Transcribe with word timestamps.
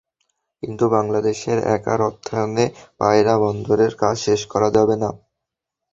কিন্তু 0.63 0.85
বাংলাদেশের 0.95 1.57
একার 1.75 1.99
অর্থায়নে 2.01 2.65
পায়রা 2.99 3.35
বন্দরের 3.43 3.93
কাজ 4.01 4.15
শেষ 4.25 4.41
করা 4.51 4.69
যাবে 4.77 4.95
না। 4.97 5.09